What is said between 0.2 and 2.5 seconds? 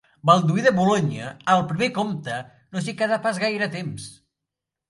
Balduí de Boulogne, el primer comte,